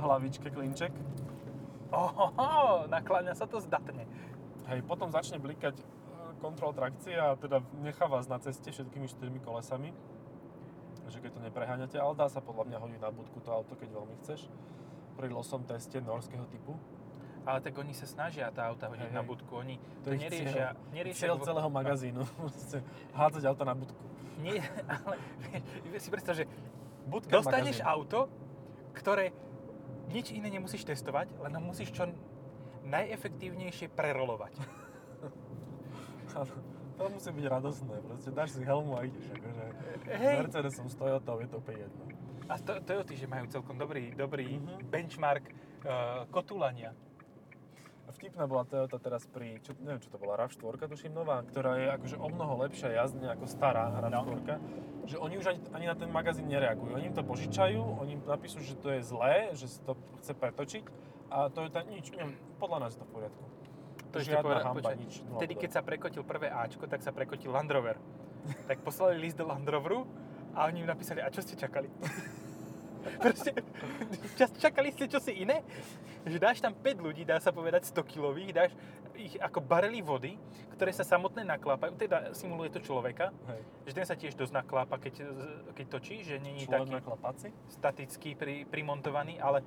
[0.00, 0.92] hlavičke klinček.
[1.92, 4.08] Ohoho, nakláňa sa to zdatne.
[4.64, 5.84] Hej, potom začne blikať e,
[6.40, 9.92] kontrol trakcie a teda nechá vás na ceste všetkými štyrmi kolesami.
[11.08, 13.88] Že keď to nepreháňate, ale dá sa podľa mňa hodiť na budku to auto, keď
[13.92, 14.48] veľmi chceš.
[15.14, 16.74] Pri losom teste norského typu.
[17.44, 19.52] Ale tak oni sa snažia tá auta hodiť Hej, na budku.
[19.60, 20.72] Oni To to, neriešia.
[20.72, 20.92] cieľ.
[20.96, 22.22] neriešia Cieľ celého magazínu.
[23.18, 24.00] Hádzať auto na budku.
[24.40, 25.16] Nie, ale
[25.92, 26.48] vieš, si predstav, že
[27.04, 27.92] Budka dostaneš magazín.
[27.94, 28.20] auto,
[28.96, 29.30] ktoré
[30.08, 32.08] nič iné nemusíš testovať, len ho musíš čo
[32.84, 34.56] najefektívnejšie prerolovať.
[36.94, 37.94] To musí byť radosné.
[38.00, 39.26] Proste dáš si helmu a ideš.
[39.30, 39.64] Akože
[40.14, 40.34] Hej.
[40.40, 42.02] Mercedesom s Toyotou je to úplne jedno.
[42.44, 44.86] A to, Toyoty, že majú celkom dobrý, dobrý Mhm.
[44.86, 46.92] benchmark uh, kotúlania.
[48.04, 51.80] A Vtipná bola Toyota teraz pri, čo, neviem čo to bola, RAV4 tuším nová, ktorá
[51.80, 54.60] je akože o mnoho lepšia jazdne ako stará RAV4.
[55.08, 56.94] Že oni už ani, ani na ten magazín nereagujú.
[56.94, 60.36] Oni im to požičajú, oni im napíšu, že to je zlé, že si to chce
[60.36, 60.84] pretočiť
[61.32, 63.44] a Toyota nič, neviem, podľa nás je to v poriadku.
[64.14, 65.14] To ešte povedať, hamba, počkaj, nič.
[65.26, 67.98] nula Vtedy, keď sa prekotil prvé Ačko, tak sa prekotil Land Rover.
[68.70, 70.06] tak poslali list do Land Roveru
[70.54, 71.90] a oni im napísali, a čo ste čakali?
[73.20, 73.52] Proste,
[74.56, 75.60] čakali ste čosi iné?
[76.24, 78.72] Že dáš tam 5 ľudí, dá sa povedať 100 kilových, dáš
[79.18, 80.40] ich ako barely vody,
[80.72, 83.60] ktoré sa samotné naklápajú, teda simuluje to človeka, Hej.
[83.86, 85.20] že ten sa tiež dosť naklápa, keď,
[85.76, 89.60] keď točí, že není Človek taký statický, pri, primontovaný, ale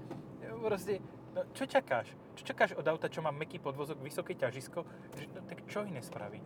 [0.66, 1.00] proste,
[1.38, 2.10] no, čo čakáš?
[2.34, 4.82] Čo čakáš od auta, čo má meký podvozok, vysoké ťažisko?
[5.38, 6.42] No, tak čo iné spraví?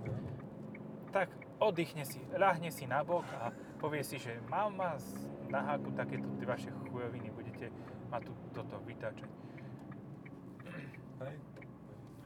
[1.16, 1.32] Tak
[1.64, 5.04] oddychne si, ľahne si na bok a povie si, že mám vás
[5.48, 7.72] na háku takéto tie vaše chujoviny, budete
[8.12, 9.32] ma tu toto vytáčať.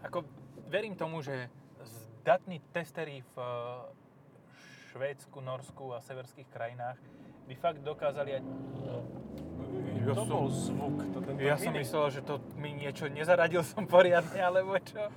[0.05, 0.25] Ako
[0.69, 1.49] verím tomu, že
[2.21, 3.45] zdatní testery v eh,
[4.93, 6.97] Švédsku, Norsku a severských krajinách
[7.45, 8.41] by fakt dokázali aj...
[10.05, 10.95] Ja to som- bol zvuk.
[11.09, 11.81] To tento Ja som mini.
[11.81, 15.09] myslel, že to mi niečo nezaradil som poriadne, alebo čo.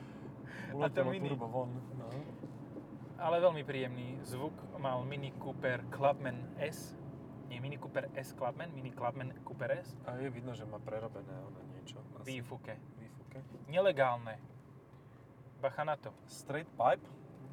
[0.75, 1.29] a to mini.
[1.29, 1.71] turbo von.
[1.95, 2.09] No.
[3.19, 6.95] Ale veľmi príjemný zvuk mal Mini Cooper Clubman S.
[7.49, 9.97] Nie, Mini Cooper S Clubman, Mini Clubman Cooper S.
[10.07, 11.99] A je vidno, že má prerobené ono niečo.
[12.23, 12.77] Výfuke.
[13.01, 13.41] Výfuke.
[13.67, 14.39] Nelegálne.
[15.59, 16.13] Bacha na to.
[16.27, 17.03] Straight pipe?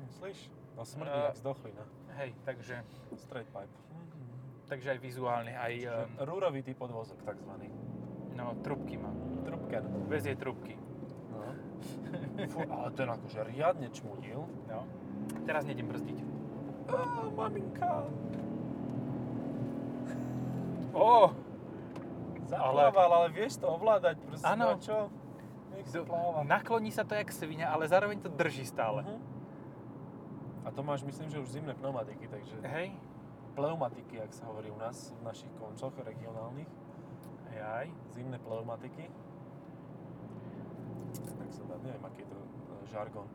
[0.06, 0.52] Myslíš?
[0.76, 1.84] No smrdí A- jak z dochlina.
[2.14, 2.84] Hej, takže,
[3.18, 3.74] Straight pipe.
[4.66, 7.70] Takže aj vizuálne, aj Čiže um, rúrovitý podvozok takzvaný.
[8.36, 9.14] no, trubky má.
[9.46, 9.84] Trubken.
[10.10, 10.76] Vezie trubky.
[11.32, 11.40] No.
[12.52, 14.46] Fú, ale ten akože riadne čmudil.
[14.70, 14.80] No.
[15.46, 16.18] Teraz nejdem brzdiť.
[16.86, 16.98] Á,
[17.34, 18.06] maminka.
[20.96, 21.34] Ó,
[22.46, 23.28] Zaplával, ale...
[23.34, 24.46] vieš to ovládať proste.
[24.46, 24.78] Áno.
[24.78, 25.10] No čo?
[25.74, 26.46] Nech sa pláva.
[26.46, 29.02] nakloní sa to jak svinia, ale zároveň to drží stále.
[29.04, 29.18] Mhm.
[30.66, 32.98] A to máš, myslím, že už zimné pneumatiky, takže Hej,
[33.56, 36.68] pneumatiky, ak sa hovorí u nás v našich koncoch regionálnych.
[37.56, 37.88] jaj.
[38.12, 39.08] Zimné pneumatiky.
[41.16, 43.28] Tak sa dá, neviem, aký je to e, žargon.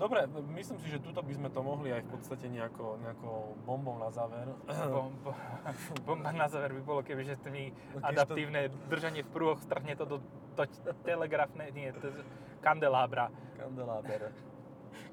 [0.00, 0.24] Dobre,
[0.56, 4.08] myslím si, že tuto by sme to mohli aj v podstate nejako, nejako bombou na
[4.08, 4.48] záver.
[4.88, 5.36] Bom, bo,
[6.08, 9.92] bomba na záver by bolo, keby že to mi No, adaptívne držanie v prúhoch strhne
[9.94, 10.18] to do
[10.56, 10.66] to
[11.06, 12.24] telegrafné, nie, to je
[12.58, 13.30] kandelábra.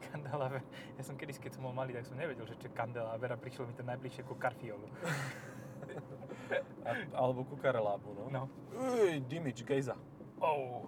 [0.08, 0.64] Kandeláber.
[0.96, 3.38] Ja som kedy, keď som bol malý, tak som nevedel, že čo je kandeláber a
[3.38, 4.88] prišlo mi to najbližšie ku karfiolu.
[6.88, 8.24] A, alebo ku karelábu, no.
[8.32, 8.44] No.
[8.72, 10.00] Uj, Dimič, Gejza.
[10.40, 10.88] Oh.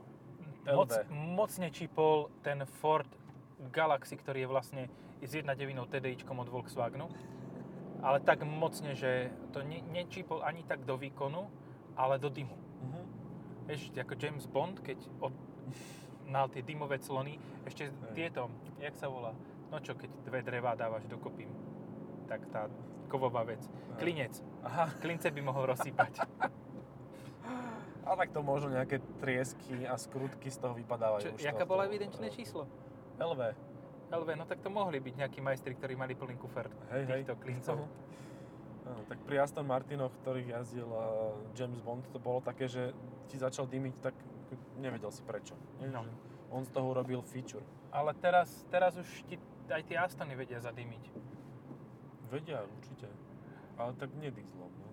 [0.63, 3.10] Moc, moc nečípol ten Ford
[3.71, 4.84] Galaxy, ktorý je vlastne
[5.19, 5.51] s 1.9
[5.91, 7.12] TDIčkom od Volkswagenu.
[7.99, 11.51] Ale tak mocne, že to ne, nečípol ani tak do výkonu,
[11.99, 12.55] ale do dymu.
[12.55, 13.01] Mhm.
[13.67, 15.36] Vieš, ako James Bond, keď od,
[16.30, 18.13] mal tie dymové clony, ešte Hej.
[18.13, 19.34] tieto, jak sa volá?
[19.74, 21.50] No čo, keď dve drevá dávaš dokopy,
[22.30, 22.70] tak tá
[23.10, 23.62] kovová vec.
[23.98, 24.38] Klinec.
[24.62, 26.22] Aha, Klince by mohol rozsýpať.
[28.10, 31.22] a tak to možno nejaké triesky a skrutky z toho vypadávajú.
[31.26, 32.70] Čo, už jaká tohto, bola evidenčné číslo?
[33.18, 33.42] LV.
[34.10, 37.22] LV, no tak to mohli byť nejakí majstri, ktorí mali plný kufer Hej, hej.
[37.26, 37.78] týchto klincov.
[38.89, 42.89] Áno, tak pri Aston Martinoch, ktorých jazdil uh, James Bond, to bolo také, že
[43.30, 44.18] ti začal dymiť, tak
[44.77, 45.53] nevedel si prečo.
[45.81, 46.05] No.
[46.05, 46.12] Že
[46.49, 47.65] On z toho urobil feature.
[47.93, 49.38] Ale teraz, teraz už ti
[49.69, 51.03] aj tie Astony vedia zadymiť.
[52.29, 53.09] Vedia, určite.
[53.77, 54.89] Ale tak nie dieselom, no.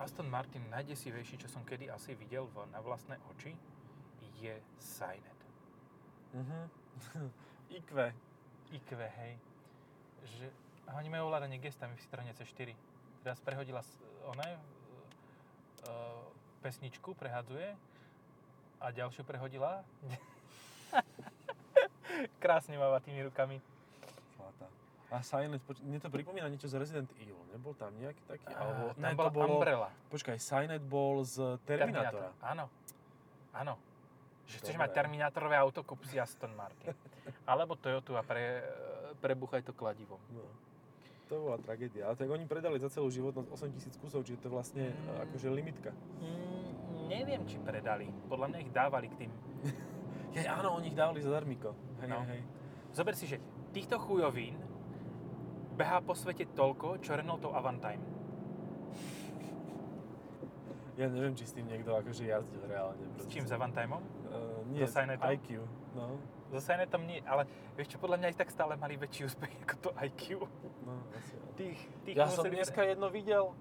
[0.00, 3.54] Aston Martin najdesivejší, čo som kedy asi videl v, na vlastné oči,
[4.42, 5.40] je Cynet.
[6.34, 6.60] Mhm.
[7.78, 7.90] IQ.
[8.74, 9.32] IQ, hej.
[10.26, 10.46] Že
[10.92, 12.74] oni majú ovládanie gestami v Citroene C4.
[13.22, 13.80] Teraz prehodila
[14.26, 14.58] one,
[15.86, 16.26] uh,
[16.60, 17.91] pesničku, prehadzuje
[18.82, 19.86] a ďalšiu prehodila.
[22.42, 23.62] Krásne máva tými rukami.
[24.34, 24.66] Zlatá.
[25.14, 27.38] A Silent, poč- mne to pripomína niečo z Resident Evil.
[27.54, 28.50] Nebol tam nejaký taký?
[28.52, 29.88] Alebo, Alebo, tam bola to bolo, Umbrella.
[30.10, 32.34] Počkaj, Silent bol z Terminátora.
[32.42, 32.66] Áno.
[33.54, 33.78] Áno.
[34.50, 36.92] Že chceš mať Terminátorové auto, kúp si Aston Martin.
[37.50, 38.66] Alebo Toyota a pre,
[39.22, 40.18] prebuchaj to kladivom.
[40.34, 40.44] No.
[41.30, 42.12] To bola tragédia.
[42.12, 45.24] Ale tak oni predali za celú životnosť 8000 kusov, čiže to je vlastne mm.
[45.30, 45.88] akože limitka.
[46.20, 46.71] Mm,
[47.14, 48.08] neviem, či predali.
[48.26, 49.32] Podľa mňa ich dávali k tým.
[50.34, 51.76] Hej, áno, oni ich dávali za darmiko.
[51.98, 52.24] Hej, No.
[52.24, 52.40] hej.
[52.90, 53.36] Zober si, že
[53.70, 54.56] týchto chujovín
[55.72, 58.00] behá po svete toľko, čo Renaultov Avantime.
[60.92, 63.00] Ja neviem, či s tým niekto akože jazdil reálne.
[63.16, 63.48] S čím?
[63.48, 64.04] S Avantimeom?
[64.28, 65.24] Uh, nie, So s Signetom?
[65.26, 65.46] IQ.
[65.96, 66.20] No,
[66.52, 69.74] So Signetom nie, ale vieš čo, podľa mňa aj tak stále mali väčší úspech ako
[69.80, 70.44] to IQ.
[70.84, 71.32] no, asi.
[71.56, 73.56] Tých, tých Ja som dneska jedno videl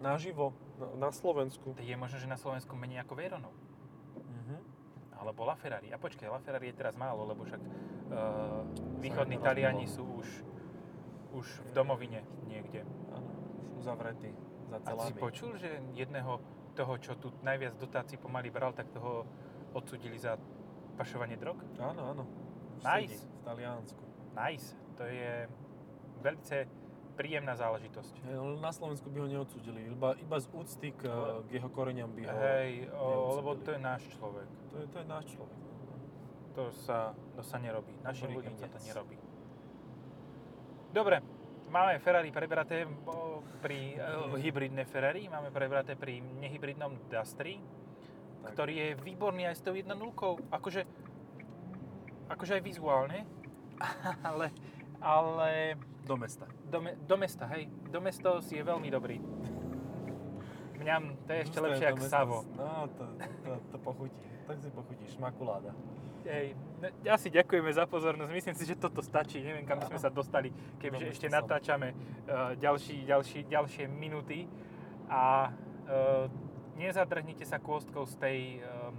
[0.00, 1.72] naživo na, na Slovensku.
[1.76, 3.54] To je možno, že na Slovensku menej ako Veyronov.
[4.16, 4.56] Mhm.
[5.16, 5.88] Ale bola Ferrari.
[5.92, 8.62] A počkaj, La Ferrari je teraz málo, lebo však uh,
[9.00, 10.28] východní Taliani sú už,
[11.32, 12.84] už v domovine niekde.
[13.12, 13.30] Áno,
[13.80, 14.36] už uzavretý
[14.68, 16.42] za A ty si počul, že jedného
[16.76, 19.24] toho, čo tu najviac dotácií pomaly bral, tak toho
[19.72, 20.36] odsudili za
[21.00, 21.60] pašovanie drog?
[21.80, 22.24] Áno, áno.
[22.84, 23.24] Nice.
[23.24, 24.02] v Taliansku.
[24.36, 24.76] Nice.
[25.00, 25.48] To je
[26.20, 26.44] veľmi
[27.16, 28.14] príjemná záležitosť.
[28.28, 31.08] Hej, ale na Slovensku by ho neodsudili, iba, iba z úcty k,
[31.48, 32.36] k jeho koreňam by ho...
[32.36, 34.48] Hej, o, lebo to je náš človek.
[34.70, 35.58] To je, to je náš človek.
[35.58, 35.96] no.
[36.52, 37.96] To sa, to sa nerobí.
[38.04, 39.16] Našim ľuďom sa to nerobí.
[40.92, 41.24] Dobre,
[41.72, 47.58] máme Ferrari prebraté o, pri uh, hybridné Ferrari, máme prebraté pri nehybridnom Dustry,
[48.44, 48.54] Tak.
[48.54, 49.88] ktorý je výborný aj s tou 1.0.
[50.52, 50.84] Akože,
[52.28, 53.24] akože aj vizuálne,
[54.28, 54.52] ale,
[55.00, 56.46] ale Do mesta.
[56.70, 59.18] do, me, do mesta, hej, do mesto si je veľmi dobrý.
[60.78, 62.36] Mňam, to je ešte Dostaje lepšie ako Savo.
[62.54, 63.04] No, to,
[63.42, 64.26] to, to pochutí.
[64.46, 65.74] Tak si pochutíš, makuláda.
[66.22, 68.30] Hej, no, asi ďakujeme za pozornosť.
[68.30, 69.42] Myslím si, že toto stačí.
[69.42, 71.34] Neviem, kam by sme sa dostali, kebyže Dobre, ešte som.
[71.42, 74.46] natáčame uh, ďalší, ďalší, ďalšie minúty.
[75.10, 76.30] A uh,
[76.78, 78.94] nezadrhnite sa kôstkou z tej, um,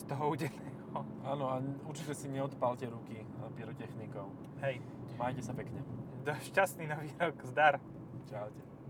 [0.00, 1.00] z toho udeného.
[1.20, 4.24] Áno, a určite si neodpálte ruky a pyrotechnikou.
[4.64, 4.80] Hej,
[5.18, 5.82] Majte sa pekne.
[6.22, 7.82] do šťastný nový rok, zdar.
[8.30, 8.67] Čaute.